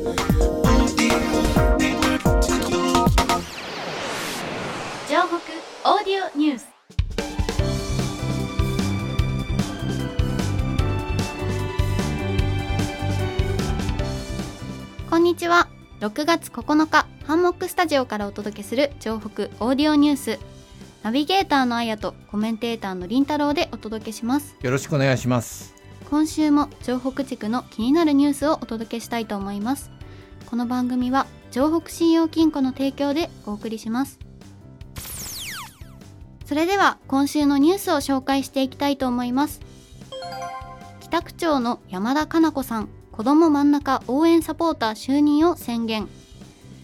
[0.00, 6.66] オーディオニュース。
[15.10, 15.68] こんにちは。
[16.00, 20.38] 6月9日ハンモックスタジオからお届けする城北オーディオニュース。
[21.02, 24.56] ナビゲーターのあやとコメンテーターのりんたろうでお届けします。
[24.62, 25.79] よろしくお願いします
[26.10, 29.92] 今週も城北地区の気になるニュースをお届けしたいと思います。
[30.46, 34.18] この番組は城北信用金庫の提供でお送りします。
[36.46, 39.60] それでは今週のニュースを紹介していきたいと思います。
[40.98, 46.08] 北区長の山田加奈子さん子ども真ん中応援サポーター就任を宣言。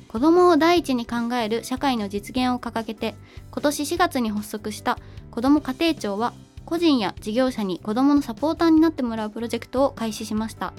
[0.06, 3.16] 子どもを第一に考える社会の実現を掲げて
[3.50, 5.00] 今年4月に発足した
[5.32, 6.32] 子ども家庭庁は
[6.66, 10.74] 個人や事業者に子どものサポーターになってもらうプロジェクトを開始しました。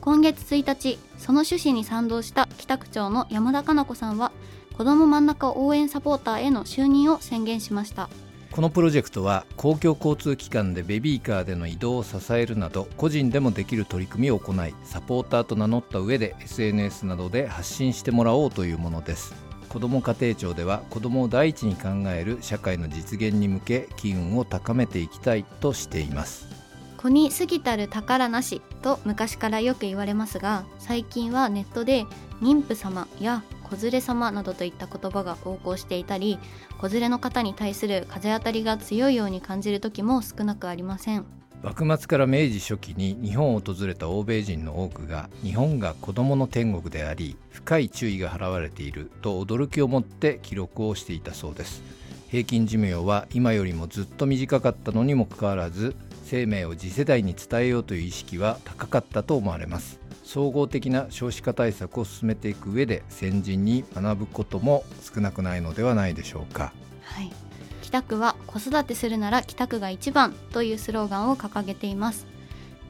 [0.00, 4.32] 今月1日その趣旨に賛同した北区長の山田加奈子さんは
[4.78, 8.08] 子ども真ん中応援サポーターへの就任を宣言しました。
[8.50, 19.34] このプロジェクトは公共交通機関でベビーカーでの移動を支えるなど個人でもできる取り組みを行いサポーターと名乗った上で SNS などで発信してもらおうというものです。
[19.70, 26.48] 子ども家庭庁では子どもを第一に考える社会の実現に向け機運を高めていきたいとしています。
[26.96, 32.04] 子に過ぎたる宝なしと昔からよく言われますが最近はネットで
[32.42, 36.38] 妊婦様や子連れ様などといった言葉が横行していたり
[36.78, 41.39] 子連れの方に対する風当たりが強いように感じる時も少なくありません。
[41.62, 51.82] 幕末から明治初期に日本を訪れた欧米人の多くが日本が子どもの天国であり深い注意が払われていると驚きを持って記録をしていたそうです。
[52.30, 60.00] 平均寿命は今よりもずっと短かったのにもかかわらず生命を次世代に伝えようという意識は高かったと思われます。
[60.24, 66.72] 総合的な少子化対策を進めていく上で先人に学ぶことも少なくないのではないでしょうか。
[67.02, 67.49] はい。
[67.90, 72.24] 北区は子育てするなら北区が一番というスローガンを掲げています。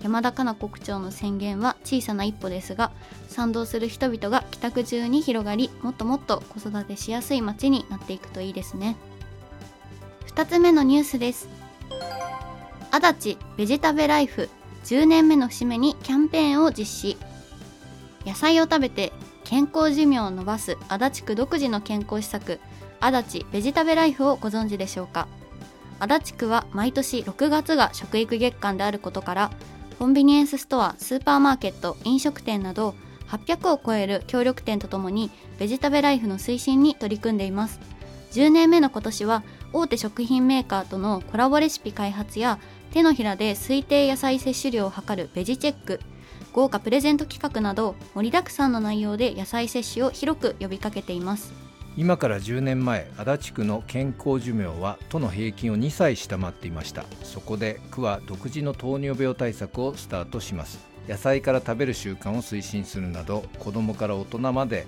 [0.02, 2.90] 山田加奈国長の宣言は小さな一歩ですが
[3.28, 8.96] 賛同する人々が北区中に広がりもっともっと子育てしやすい街になっていくといいですね。
[10.34, 11.48] 2つ目のニュースです。
[12.90, 14.50] 足立ベジタベライフ
[14.84, 17.16] 10年目の節目にキャンペーンを実施。
[18.26, 22.60] 野菜を食べて健康寿命を伸ばす足立区独自の健康施策
[23.00, 25.26] 足立ベジタベライフをご存知でしょうか？
[25.98, 29.50] 足立区は毎年6月が食育月間であることから
[29.98, 32.94] コンビニエンスストアスーパーマーケット飲食店など
[33.28, 37.80] 800を超える協力店とともにベジタベライフの推進に取り組んでいます。
[38.32, 42.58] 10年目の今年は大手食品メーカーとのコラボレシピ開発や
[42.92, 46.00] 手のひらで推定野菜摂取量を測るベジチェック
[46.52, 51.52] 豪華プレゼント企画など盛りだくさんの内容で野菜摂取を広く呼びかけています。
[51.96, 57.04] 今から10年前足立区の健康寿命は都の平均を2歳下回っていました。
[57.22, 60.78] そこで区は独自の糖尿病対策をスタートします。
[61.08, 64.86] 野菜から食べる習慣を推進するなど子どもから大人まで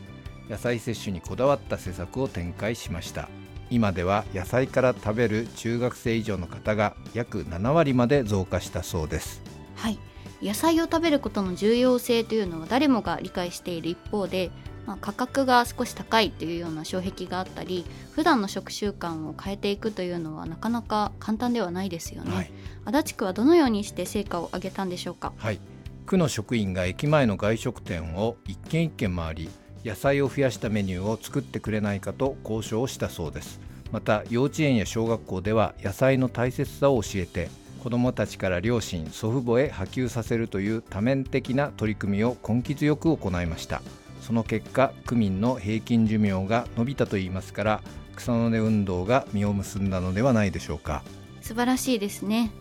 [0.49, 3.29] 野菜摂取にこだわった施策を展開しました。
[3.71, 9.43] 今では野菜から食べる中学生以上の方が約7割まで増加したそうです。
[9.75, 9.99] はい。
[10.43, 14.51] 野菜を食べることの重要性というのは誰もが理解している一方で、
[14.87, 22.51] まあ、価格が少し高いというような障壁があったり普段の食習慣を変えていくというのはなかなか簡単ではないですよね、はい、
[22.85, 25.33] 足立区はどのようにして成果を上げたんでしょうか？
[25.37, 25.61] はい。
[26.05, 29.51] 区の職員が駅前の外食店を一軒一軒回り
[29.85, 33.61] 野菜を増やしたメニューを作ってくれないかと交渉をしたそうです。
[33.93, 37.51] また幼稚園や小学校では野菜の大切さを教えて
[37.83, 43.83] 子どもたちから両親祖父母へ波及させるという多面的な取り組みを根気強く行いました
[44.23, 47.83] その結果区民の平均寿命が伸びたといいますから
[48.15, 51.03] 草の根運動が実を結んだのではないでしょうか。
[51.41, 52.53] 素晴らしいですね。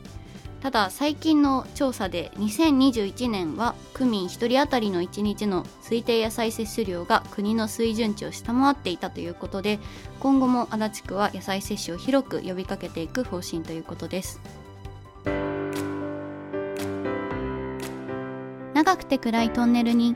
[0.61, 9.80] ただ最近の調査で2021年は区民1人当たりの1日の推定野菜摂取量が国の水準値を下回っていたということで
[10.19, 14.39] 今後も足立区は野菜摂取を広く呼びかけていく方針ということです。
[18.74, 20.15] 長くて暗いトンネルに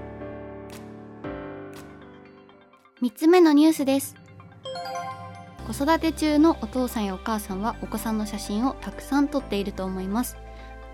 [3.01, 4.15] 3つ目のニュースです。
[5.65, 10.37] 子育て中のお父さんやお母さんはお子さんの写真をたくさん撮っていると思います。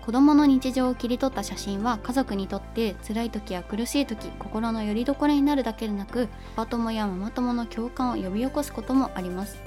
[0.06, 9.58] 子供の日常を切り取った写真は家族にとって辛い時や苦しい時心の拠り所になるだけでなくパパ友やママ友の共感を呼び起こすこともあります。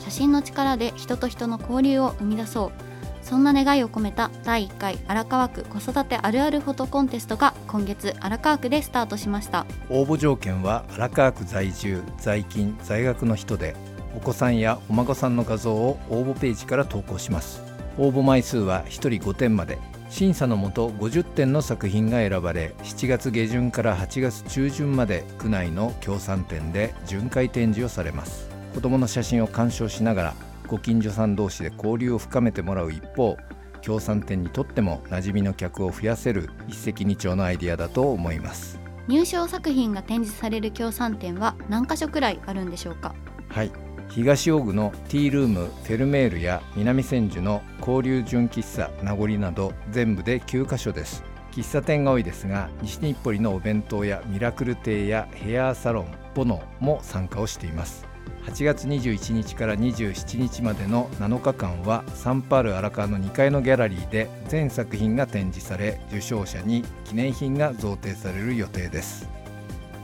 [0.00, 2.87] 写真の力で人と人の交流を生み出そう。
[3.28, 9.66] そんな願いを込めた第1回荒川区子育てあるあるフォトコンテストが今月荒川区でスタートしました。
[9.90, 13.76] 応募条件は荒川区在住在勤在学の人で
[14.16, 17.62] お子さんやお孫さんの画像を応募ページから投稿します。
[17.98, 19.78] 応募枚数は1人5点まで
[20.08, 28.48] 審査のもと50点の作品が選ばれ7月下旬から8月中旬まで区内の協賛店で巡回展示をされます。
[28.72, 30.34] 子どもの写真を鑑賞しながら
[30.68, 33.38] ご近所さん同士で交流を深めてもらう一方
[33.80, 38.78] 協賛店にとっても馴染みの客を増やせる一石二鳥のアイデアだと思います。
[39.08, 43.14] 入賞作品が展示される協賛店は何か所くらいあるんでしょうか？
[43.48, 43.72] はい。
[44.10, 51.24] 東大具のティールームフェルメールや南千住の交流純喫茶名残など全部で9カ所です。
[51.52, 58.06] 喫茶店が多いですが西日暮里のお弁当やミラクル亭やヘアサロンボノも参加をしています
[58.48, 69.28] 8月21日から27日までの7日間はサンパール荒川の2階のギャラリーで全作品が展示され受賞者に記念品が贈呈される予定です。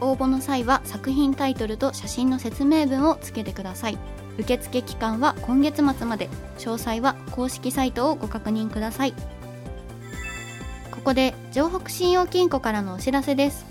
[0.00, 3.98] 応募の際は作品タイトルと写真の説明文をつけてください。
[4.38, 6.28] 受付期間は今月末まで。
[6.58, 9.14] 詳細は公式サイトをご確認ください。
[10.90, 13.64] ここで城北信用金庫からのお知らせです。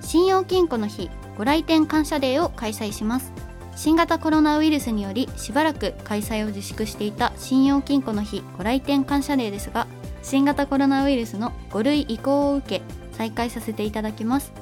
[0.00, 3.45] 信用金庫の日ご来店感謝デーを開催します。
[3.76, 9.86] 新型コロナウイルスによりしばらく開催を自粛していた信用金庫の日ご来店感謝デーですが
[10.22, 12.82] 新型コロナウイルスの5類移行を受け
[13.12, 14.52] 再開させていただきます。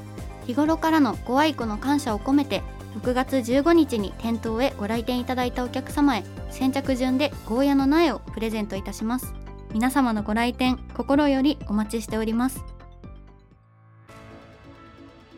[0.47, 2.63] 日頃からのご愛顧の感謝を込めて
[3.01, 9.33] 6月15日に店頭へご来店いただいたお客様へ先着順でゴーヤの苗をプレゼントいたします。
[9.73, 12.63] 皆様のご来店心よりお待ちしております。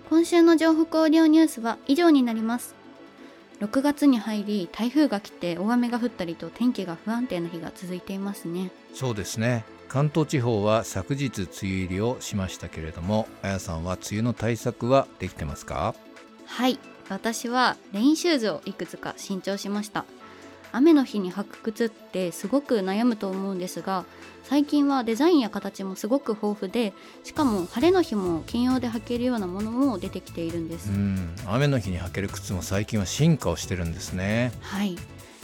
[0.09, 2.86] 今週の情報オーディオニュースは以上になります。
[3.61, 8.71] 6月に入り台風が来て大雨が降ったりと天気が不安定な日が続いていますね。
[8.95, 9.65] そうですね。
[9.89, 15.95] 関東地方は昨日梅雨入りをしましたけれどもあやさんは梅雨の対策はできてますか？
[16.45, 16.79] はい。
[17.09, 20.05] 私はレインシューズをいくつか新調しました
[20.77, 24.05] 雨の日に履く靴ってすごく悩むと思うんですが
[24.45, 26.93] 最近はデザインや形もすごく豊富で
[27.25, 30.91] しかも晴れの日も兼用で履けるようなものも出てきているんです。
[30.91, 31.35] うん。
[31.47, 34.53] 雨の日に履ける靴も最近は進化をしてるんですね。
[34.61, 34.97] はい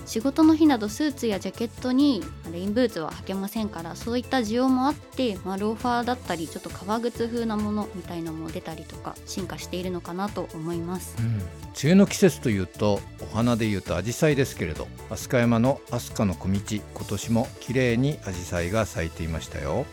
[0.06, 2.22] 仕事の日などスーツやジャケットに
[2.52, 11.42] レインブーツは履けませんからそういった需要もあって、まあ、ローファーだったりちょっと革靴風なものみたいなのも出たりとか進化しているのかなと思います、うん、梅
[11.84, 13.00] 雨の季節というと
[13.32, 19.86] お花でいうと紫陽花ですけれど飛鳥山の飛鳥の小道今年も綺麗に紫陽花が咲いていましたよ。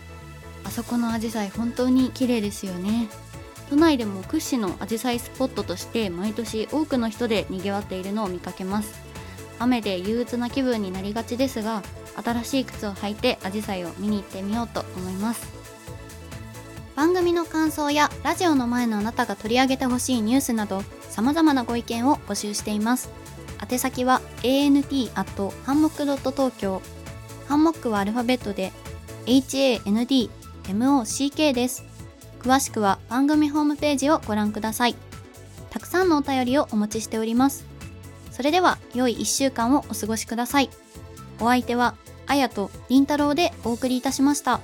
[0.65, 3.07] あそこの紫陽花本当に綺麗ですよね。
[3.69, 9.08] 都内でも屈指の紫陽花スポットとして毎年多くの人で賑わっているのを見かけます
[9.59, 11.83] 雨で憂鬱な気分になりがちですが
[12.23, 15.47] 新しい靴を履いてアジサイを見に行ってみようと思います。
[16.95, 23.09] 番組の感想やラジオの前のあなたが取り上げてほしいニュースなど様々なご意見を募集しています。
[23.71, 26.81] 宛先は ant ハンモックドット東京。
[27.47, 28.73] ハンモックはアルファベットで
[29.25, 30.33] HANDMOCK
[31.53, 31.85] です。
[32.41, 34.95] 詳しくは番組ホームページをご覧ください。
[35.69, 37.68] たくさんのお便りをお待ちしております。
[38.39, 40.69] それでは良い1週間をお過ごしください。
[41.41, 44.61] お相手は、あやとりんたろうでお送りいたしました。